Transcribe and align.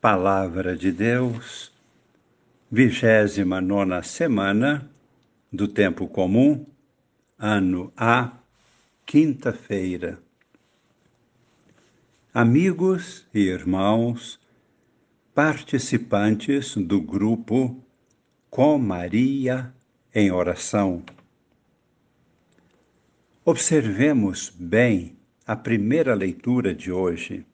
Palavra 0.00 0.76
de 0.76 0.92
Deus, 0.92 1.72
vigésima 2.70 3.60
nona 3.60 4.00
semana 4.00 4.88
do 5.52 5.66
Tempo 5.66 6.06
Comum, 6.06 6.64
ano 7.36 7.92
A, 7.96 8.30
quinta-feira. 9.04 10.16
Amigos 12.32 13.26
e 13.34 13.40
irmãos, 13.40 14.38
participantes 15.34 16.76
do 16.76 17.00
grupo 17.00 17.76
Com 18.48 18.78
Maria 18.78 19.74
em 20.14 20.30
Oração. 20.30 21.02
Observemos 23.44 24.48
bem 24.48 25.16
a 25.44 25.56
primeira 25.56 26.14
leitura 26.14 26.72
de 26.72 26.92
hoje 26.92 27.44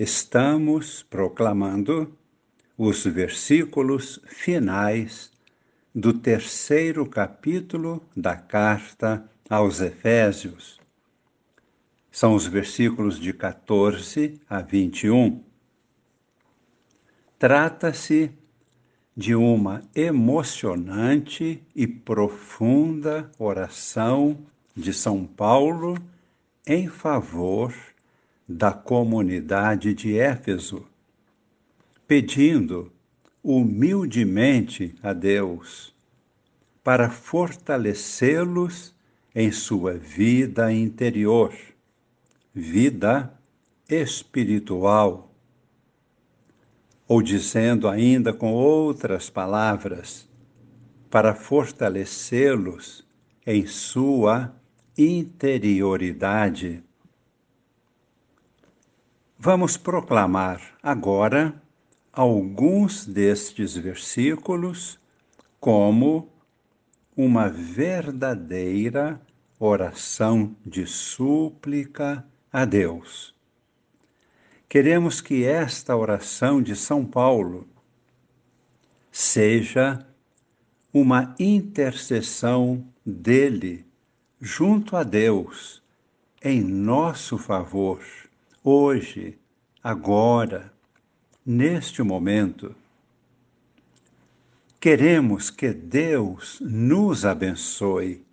estamos 0.00 1.02
proclamando 1.02 2.16
os 2.74 3.04
versículos 3.04 4.18
finais 4.28 5.30
do 5.94 6.14
terceiro 6.14 7.04
capítulo 7.04 8.02
da 8.16 8.34
carta 8.34 9.22
aos 9.46 9.82
Efésios. 9.82 10.80
São 12.10 12.34
os 12.34 12.46
versículos 12.46 13.20
de 13.20 13.34
14 13.34 14.40
a 14.48 14.62
21. 14.62 15.44
Trata-se 17.38 18.30
de 19.14 19.34
uma 19.34 19.82
emocionante 19.94 21.62
e 21.76 21.86
profunda 21.86 23.30
oração 23.38 24.46
de 24.74 24.94
São 24.94 25.26
Paulo 25.26 25.94
em 26.66 26.88
favor 26.88 27.89
da 28.52 28.72
comunidade 28.72 29.94
de 29.94 30.18
Éfeso, 30.18 30.84
pedindo 32.04 32.92
humildemente 33.40 34.92
a 35.00 35.12
Deus 35.12 35.94
para 36.82 37.08
fortalecê-los 37.08 38.92
em 39.32 39.52
sua 39.52 39.94
vida 39.94 40.72
interior, 40.72 41.54
vida 42.52 43.32
espiritual. 43.88 45.32
Ou 47.06 47.22
dizendo 47.22 47.88
ainda 47.88 48.32
com 48.32 48.52
outras 48.52 49.30
palavras, 49.30 50.28
para 51.08 51.36
fortalecê-los 51.36 53.06
em 53.46 53.64
sua 53.64 54.52
interioridade 54.98 56.82
Vamos 59.42 59.78
proclamar 59.78 60.60
agora 60.82 61.54
alguns 62.12 63.06
destes 63.06 63.74
versículos 63.74 65.00
como 65.58 66.28
uma 67.16 67.48
verdadeira 67.48 69.18
oração 69.58 70.54
de 70.62 70.86
súplica 70.86 72.22
a 72.52 72.66
Deus. 72.66 73.34
Queremos 74.68 75.22
que 75.22 75.42
esta 75.42 75.96
oração 75.96 76.60
de 76.60 76.76
São 76.76 77.02
Paulo 77.02 77.66
seja 79.10 80.06
uma 80.92 81.34
intercessão 81.38 82.84
dele 83.06 83.86
junto 84.38 84.98
a 84.98 85.02
Deus 85.02 85.82
em 86.42 86.60
nosso 86.60 87.38
favor 87.38 88.02
hoje, 88.62 89.38
agora, 89.82 90.72
neste 91.44 92.02
momento. 92.02 92.74
Queremos 94.78 95.50
que 95.50 95.72
Deus 95.72 96.58
nos 96.60 97.24
abençoe 97.24 98.24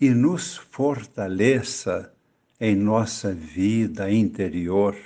e 0.00 0.10
nos 0.10 0.56
fortaleça 0.56 2.12
em 2.60 2.74
nossa 2.76 3.32
vida 3.32 4.12
interior, 4.12 4.96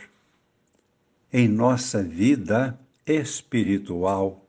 em 1.32 1.48
nossa 1.48 2.02
vida 2.02 2.78
espiritual. 3.06 4.44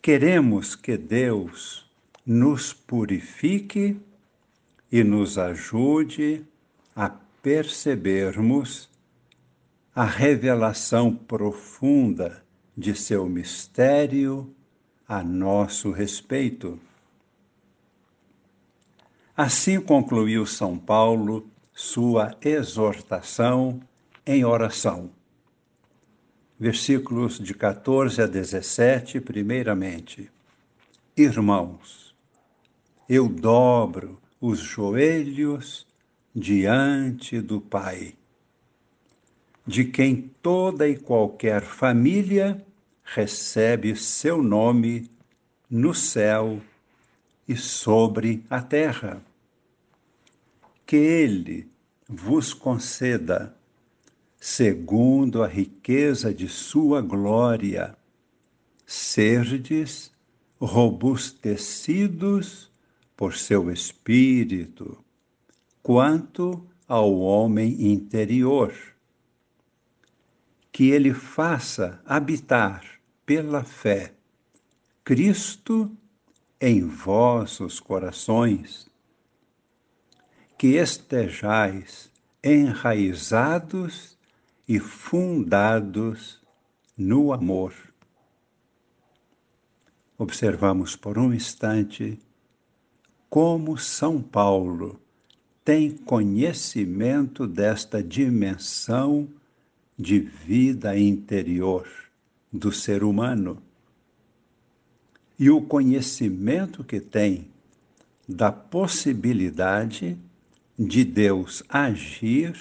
Queremos 0.00 0.76
que 0.76 0.96
Deus 0.96 1.90
nos 2.24 2.72
purifique 2.72 4.00
e 4.90 5.02
nos 5.02 5.38
ajude 5.38 6.44
a 6.94 7.08
percebermos 7.46 8.90
a 9.94 10.04
revelação 10.04 11.14
profunda 11.14 12.42
de 12.76 12.92
seu 12.92 13.28
mistério 13.28 14.52
a 15.06 15.22
nosso 15.22 15.92
respeito. 15.92 16.76
Assim 19.36 19.80
concluiu 19.80 20.44
São 20.44 20.76
Paulo 20.76 21.48
sua 21.72 22.36
exortação 22.42 23.80
em 24.26 24.44
oração. 24.44 25.08
Versículos 26.58 27.38
de 27.38 27.54
14 27.54 28.22
a 28.22 28.26
17, 28.26 29.20
primeiramente. 29.20 30.28
Irmãos, 31.16 32.12
eu 33.08 33.28
dobro 33.28 34.20
os 34.40 34.58
joelhos 34.58 35.86
diante 36.38 37.40
do 37.40 37.62
Pai, 37.62 38.14
de 39.66 39.86
quem 39.86 40.30
toda 40.42 40.86
e 40.86 40.94
qualquer 40.94 41.62
família 41.62 42.62
recebe 43.02 43.96
seu 43.96 44.42
nome 44.42 45.10
no 45.70 45.94
céu 45.94 46.60
e 47.48 47.56
sobre 47.56 48.44
a 48.50 48.60
terra. 48.60 49.24
Que 50.84 50.96
Ele 50.96 51.66
vos 52.06 52.52
conceda, 52.52 53.56
segundo 54.38 55.42
a 55.42 55.46
riqueza 55.46 56.34
de 56.34 56.50
Sua 56.50 57.00
glória, 57.00 57.96
serdes 58.84 60.12
robustecidos 60.60 62.70
por 63.16 63.34
seu 63.34 63.70
Espírito 63.70 65.05
quanto 65.86 66.66
ao 66.88 67.16
homem 67.20 67.92
interior. 67.92 68.74
Que 70.72 70.90
ele 70.90 71.14
faça 71.14 72.02
habitar 72.04 72.84
pela 73.24 73.62
fé 73.62 74.12
Cristo 75.04 75.96
em 76.60 76.82
vossos 76.84 77.78
corações, 77.78 78.90
que 80.58 80.74
estejais 80.74 82.10
enraizados 82.42 84.18
e 84.66 84.80
fundados 84.80 86.42
no 86.98 87.32
amor. 87.32 87.72
Observamos 90.18 90.96
por 90.96 91.16
um 91.16 91.32
instante 91.32 92.18
como 93.30 93.78
São 93.78 94.20
Paulo 94.20 95.05
tem 95.66 95.90
conhecimento 95.90 97.44
desta 97.44 98.00
dimensão 98.00 99.28
de 99.98 100.20
vida 100.20 100.96
interior 100.96 101.88
do 102.52 102.70
ser 102.70 103.02
humano. 103.02 103.60
E 105.36 105.50
o 105.50 105.60
conhecimento 105.60 106.84
que 106.84 107.00
tem 107.00 107.48
da 108.28 108.52
possibilidade 108.52 110.16
de 110.78 111.02
Deus 111.04 111.64
agir 111.68 112.54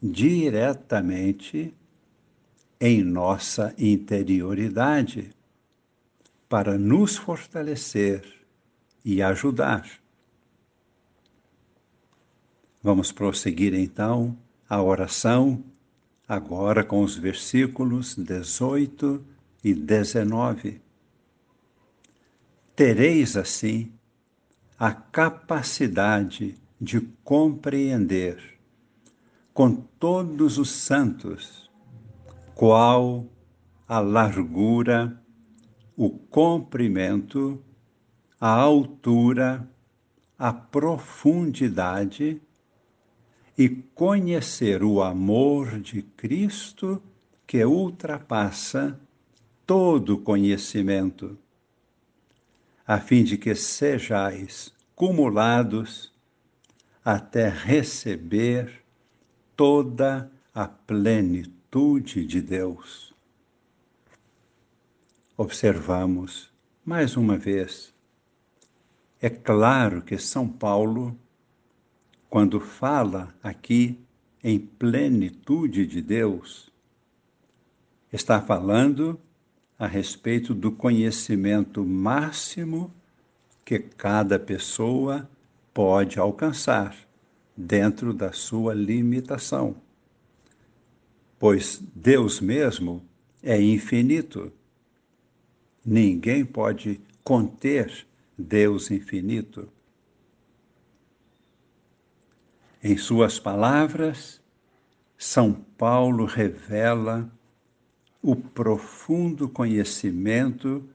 diretamente 0.00 1.74
em 2.80 3.02
nossa 3.02 3.74
interioridade 3.76 5.34
para 6.48 6.78
nos 6.78 7.16
fortalecer 7.16 8.22
e 9.04 9.20
ajudar. 9.20 10.05
Vamos 12.86 13.10
prosseguir 13.10 13.74
então 13.74 14.38
a 14.70 14.80
oração, 14.80 15.64
agora 16.28 16.84
com 16.84 17.02
os 17.02 17.16
versículos 17.16 18.14
18 18.14 19.24
e 19.64 19.74
19. 19.74 20.80
Tereis 22.76 23.36
assim 23.36 23.90
a 24.78 24.92
capacidade 24.92 26.54
de 26.80 27.00
compreender 27.24 28.56
com 29.52 29.74
todos 29.74 30.56
os 30.56 30.70
santos 30.70 31.68
qual 32.54 33.26
a 33.88 33.98
largura, 33.98 35.20
o 35.96 36.08
comprimento, 36.08 37.60
a 38.40 38.48
altura, 38.48 39.68
a 40.38 40.52
profundidade 40.52 42.40
e 43.56 43.68
conhecer 43.68 44.82
o 44.82 45.02
amor 45.02 45.80
de 45.80 46.02
Cristo 46.02 47.02
que 47.46 47.64
ultrapassa 47.64 49.00
todo 49.66 50.18
conhecimento, 50.18 51.38
a 52.86 53.00
fim 53.00 53.24
de 53.24 53.38
que 53.38 53.54
sejais 53.54 54.72
cumulados 54.94 56.12
até 57.04 57.48
receber 57.48 58.84
toda 59.56 60.30
a 60.54 60.66
plenitude 60.66 62.26
de 62.26 62.40
Deus. 62.40 63.14
Observamos 65.36 66.50
mais 66.84 67.16
uma 67.16 67.36
vez. 67.36 67.94
É 69.20 69.28
claro 69.28 70.02
que 70.02 70.18
São 70.18 70.48
Paulo, 70.48 71.18
quando 72.36 72.60
fala 72.60 73.34
aqui 73.42 73.98
em 74.44 74.58
plenitude 74.58 75.86
de 75.86 76.02
Deus, 76.02 76.70
está 78.12 78.42
falando 78.42 79.18
a 79.78 79.86
respeito 79.86 80.52
do 80.52 80.70
conhecimento 80.70 81.82
máximo 81.82 82.92
que 83.64 83.78
cada 83.78 84.38
pessoa 84.38 85.26
pode 85.72 86.18
alcançar 86.18 86.94
dentro 87.56 88.12
da 88.12 88.32
sua 88.32 88.74
limitação. 88.74 89.74
Pois 91.38 91.82
Deus 91.94 92.38
mesmo 92.38 93.02
é 93.42 93.58
infinito. 93.58 94.52
Ninguém 95.82 96.44
pode 96.44 97.00
conter 97.24 98.06
Deus 98.36 98.90
infinito. 98.90 99.66
Em 102.88 102.96
suas 102.96 103.36
palavras, 103.36 104.40
São 105.18 105.52
Paulo 105.52 106.24
revela 106.24 107.28
o 108.22 108.36
profundo 108.36 109.48
conhecimento 109.48 110.88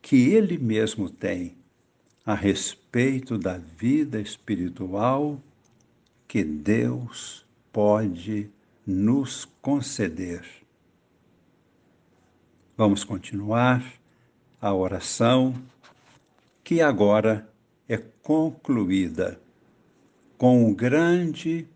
que 0.00 0.30
ele 0.30 0.56
mesmo 0.56 1.10
tem 1.10 1.56
a 2.24 2.36
respeito 2.36 3.36
da 3.36 3.58
vida 3.58 4.20
espiritual 4.20 5.42
que 6.28 6.44
Deus 6.44 7.44
pode 7.72 8.48
nos 8.86 9.44
conceder. 9.60 10.44
Vamos 12.76 13.02
continuar 13.02 13.84
a 14.60 14.72
oração 14.72 15.60
que 16.62 16.80
agora 16.80 17.52
é 17.88 17.96
concluída 18.22 19.40
com 20.38 20.64
um 20.64 20.72
grande 20.72 21.68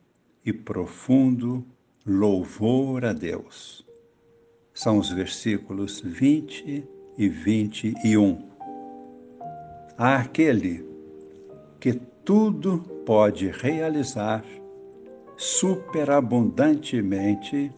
e 0.46 0.52
profundo 0.52 1.66
louvor 2.06 3.04
a 3.04 3.12
Deus 3.12 3.84
são 4.72 4.98
os 4.98 5.10
versículos 5.10 6.00
20 6.00 6.88
e 7.18 7.28
21. 7.28 8.48
Aquele 9.98 10.88
que 11.78 11.92
tudo 12.24 12.78
pode 13.04 13.48
realizar 13.48 14.42
superabundantemente 15.36 17.70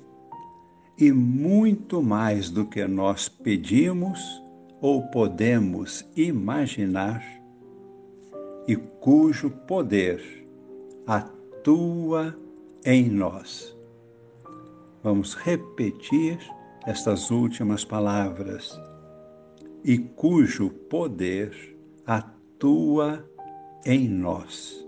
e 0.99 1.11
muito 1.11 2.03
mais 2.03 2.51
do 2.51 2.67
que 2.67 2.87
nós 2.87 3.29
pedimos 3.29 4.21
ou 4.81 5.03
podemos 5.09 6.09
imaginar, 6.15 7.21
e 8.69 8.77
cujo 8.77 9.51
poder 9.51 10.44
atua 11.07 12.37
em 12.85 13.09
nós. 13.09 13.77
Vamos 15.03 15.35
repetir 15.35 16.39
estas 16.87 17.31
últimas 17.31 17.85
palavras, 17.85 18.81
e 19.85 19.99
cujo 19.99 20.71
poder 20.71 21.77
atua 22.07 23.29
em 23.85 24.09
nós. 24.09 24.87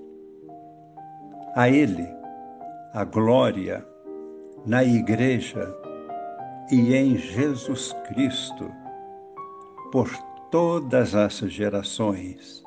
A 1.54 1.68
Ele 1.68 2.16
a 2.96 3.04
glória 3.04 3.86
na 4.64 4.82
Igreja 4.82 5.70
e 6.70 6.94
em 6.94 7.18
Jesus 7.18 7.92
Cristo, 8.08 8.72
por 9.92 10.08
todas 10.50 11.14
as 11.14 11.34
gerações, 11.34 12.64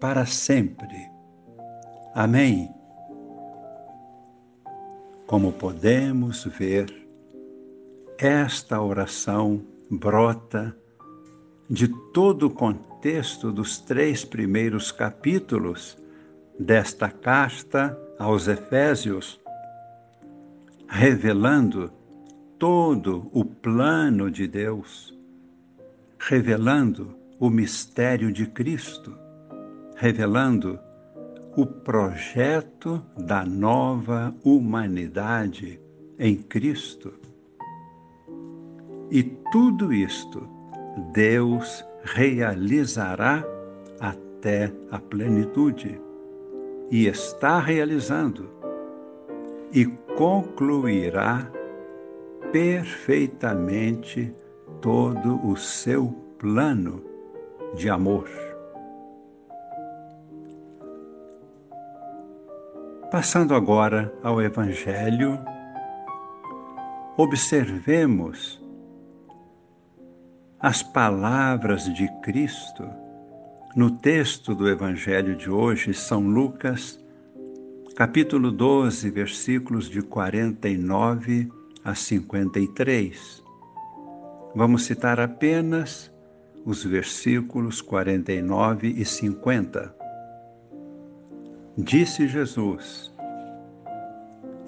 para 0.00 0.26
sempre. 0.26 1.08
Amém. 2.14 2.70
Como 5.26 5.50
podemos 5.50 6.44
ver, 6.44 7.08
esta 8.18 8.82
oração 8.82 9.62
brota 9.90 10.76
de 11.70 11.88
todo 12.12 12.48
o 12.48 12.50
contexto 12.50 13.50
dos 13.50 13.80
três 13.80 14.26
primeiros 14.26 14.92
capítulos 14.92 15.96
desta 16.58 17.08
carta 17.08 17.98
aos 18.18 18.46
Efésios, 18.46 19.40
revelando 20.86 21.90
todo 22.58 23.30
o 23.32 23.42
plano 23.42 24.30
de 24.30 24.46
Deus, 24.46 25.18
revelando 26.18 27.16
o 27.40 27.48
mistério 27.48 28.30
de 28.30 28.44
Cristo, 28.46 29.16
revelando 29.96 30.78
o 31.56 31.66
projeto 31.66 33.02
da 33.16 33.44
nova 33.44 34.34
humanidade 34.44 35.80
em 36.18 36.36
Cristo 36.36 37.12
e 39.14 39.22
tudo 39.52 39.92
isto 39.92 40.48
Deus 41.12 41.84
realizará 42.02 43.44
até 44.00 44.72
a 44.90 44.98
plenitude. 44.98 46.00
E 46.90 47.06
está 47.06 47.58
realizando. 47.58 48.48
E 49.70 49.84
concluirá 50.16 51.46
perfeitamente 52.52 54.34
todo 54.80 55.46
o 55.46 55.56
seu 55.58 56.06
plano 56.38 57.04
de 57.74 57.90
amor. 57.90 58.51
Passando 63.12 63.54
agora 63.54 64.10
ao 64.22 64.40
Evangelho, 64.40 65.38
observemos 67.14 68.58
as 70.58 70.82
palavras 70.82 71.92
de 71.92 72.08
Cristo 72.22 72.88
no 73.76 73.90
texto 73.90 74.54
do 74.54 74.66
Evangelho 74.66 75.36
de 75.36 75.50
hoje, 75.50 75.92
São 75.92 76.22
Lucas, 76.22 76.98
capítulo 77.94 78.50
12, 78.50 79.10
versículos 79.10 79.90
de 79.90 80.00
49 80.00 81.52
a 81.84 81.94
53. 81.94 83.44
Vamos 84.54 84.84
citar 84.84 85.20
apenas 85.20 86.10
os 86.64 86.82
versículos 86.82 87.82
49 87.82 88.88
e 88.88 89.04
50. 89.04 90.01
Disse 91.78 92.28
Jesus: 92.28 93.10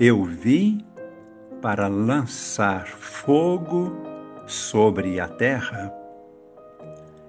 Eu 0.00 0.24
vim 0.24 0.82
para 1.60 1.86
lançar 1.86 2.86
fogo 2.86 3.92
sobre 4.46 5.20
a 5.20 5.28
terra, 5.28 5.92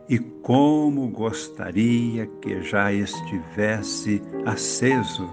e 0.08 0.18
como 0.18 1.10
gostaria 1.10 2.26
que 2.42 2.62
já 2.62 2.94
estivesse 2.94 4.22
aceso. 4.46 5.30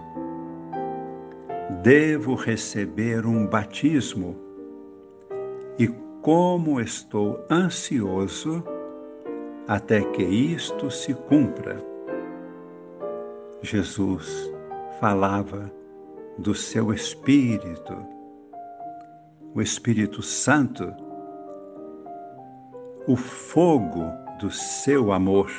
Devo 1.81 2.35
receber 2.35 3.25
um 3.25 3.47
batismo, 3.47 4.35
e 5.79 5.87
como 6.21 6.81
estou 6.81 7.47
ansioso 7.49 8.65
até 9.69 10.01
que 10.01 10.25
isto 10.25 10.91
se 10.91 11.15
cumpra. 11.15 11.92
Jesus 13.63 14.51
falava 15.01 15.71
do 16.39 16.55
seu 16.55 16.93
Espírito, 16.93 17.97
o 19.55 19.61
Espírito 19.61 20.23
Santo 20.23 20.93
o 23.07 23.17
fogo 23.17 24.13
do 24.39 24.51
seu 24.51 25.13
amor. 25.13 25.51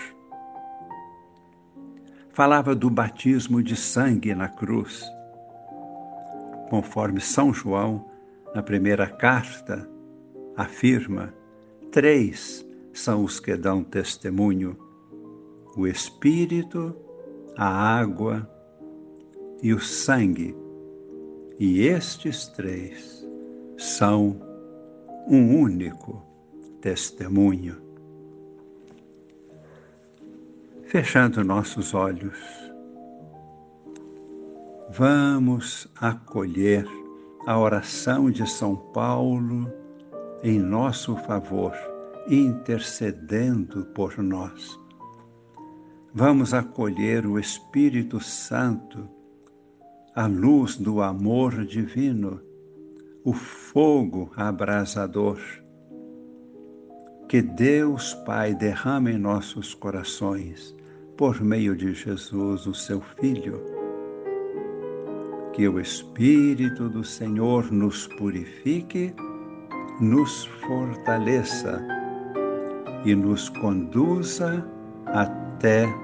Falava 2.29 2.73
do 2.73 2.89
batismo 2.89 3.61
de 3.61 3.75
sangue 3.75 4.33
na 4.33 4.47
cruz. 4.47 5.03
Conforme 6.69 7.19
São 7.19 7.53
João, 7.53 8.09
na 8.55 8.63
primeira 8.63 9.07
carta, 9.07 9.87
afirma: 10.55 11.33
três 11.91 12.65
são 12.93 13.23
os 13.23 13.39
que 13.39 13.55
dão 13.55 13.83
testemunho: 13.83 14.77
o 15.75 15.85
Espírito, 15.85 16.95
a 17.57 17.67
água 17.67 18.47
e 19.61 19.73
o 19.73 19.79
sangue. 19.79 20.55
E 21.59 21.81
estes 21.81 22.47
três 22.47 23.27
são 23.77 24.35
um 25.27 25.59
único 25.59 26.21
testemunho. 26.81 27.81
Fechando 30.85 31.43
nossos 31.43 31.93
olhos, 31.93 32.37
vamos 34.91 35.87
acolher 35.99 36.85
a 37.47 37.57
oração 37.57 38.29
de 38.29 38.47
São 38.47 38.75
Paulo 38.75 39.71
em 40.43 40.59
nosso 40.59 41.15
favor, 41.15 41.73
intercedendo 42.27 43.85
por 43.87 44.17
nós. 44.17 44.82
Vamos 46.15 46.53
acolher 46.53 47.25
o 47.25 47.39
Espírito 47.39 48.19
Santo, 48.19 49.09
a 50.13 50.27
luz 50.27 50.77
do 50.77 51.01
amor 51.01 51.65
divino, 51.65 52.39
o 53.23 53.33
fogo 53.33 54.31
abrasador. 54.35 55.39
Que 57.27 57.41
Deus 57.41 58.13
Pai 58.27 58.53
derrame 58.53 59.13
em 59.13 59.17
nossos 59.17 59.73
corações, 59.73 60.75
por 61.17 61.41
meio 61.41 61.75
de 61.75 61.95
Jesus, 61.95 62.67
o 62.67 62.75
seu 62.75 63.01
Filho. 63.19 63.59
Que 65.51 65.67
o 65.67 65.79
Espírito 65.79 66.89
do 66.89 67.03
Senhor 67.03 67.71
nos 67.71 68.05
purifique, 68.05 69.15
nos 69.99 70.45
fortaleça 70.45 71.83
e 73.03 73.15
nos 73.15 73.49
conduza 73.49 74.63
até 75.07 76.02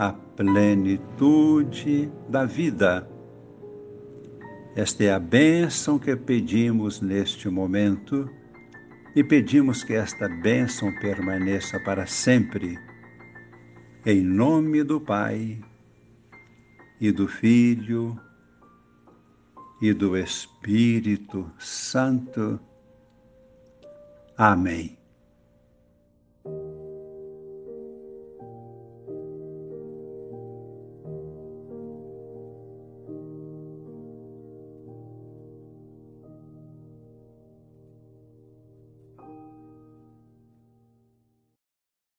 a 0.00 0.14
plenitude 0.14 2.10
da 2.26 2.46
vida. 2.46 3.06
Esta 4.74 5.04
é 5.04 5.12
a 5.12 5.18
bênção 5.18 5.98
que 5.98 6.16
pedimos 6.16 7.02
neste 7.02 7.50
momento 7.50 8.26
e 9.14 9.22
pedimos 9.22 9.84
que 9.84 9.92
esta 9.92 10.26
bênção 10.26 10.90
permaneça 11.00 11.78
para 11.80 12.06
sempre. 12.06 12.78
Em 14.06 14.22
nome 14.22 14.82
do 14.82 14.98
Pai 14.98 15.60
e 16.98 17.12
do 17.12 17.28
Filho 17.28 18.18
e 19.82 19.92
do 19.92 20.16
Espírito 20.16 21.52
Santo. 21.58 22.58
Amém. 24.34 24.96